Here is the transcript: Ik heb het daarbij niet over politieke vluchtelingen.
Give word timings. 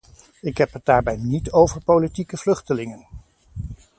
Ik 0.41 0.57
heb 0.57 0.73
het 0.73 0.85
daarbij 0.85 1.15
niet 1.17 1.51
over 1.51 1.81
politieke 1.83 2.37
vluchtelingen. 2.37 3.07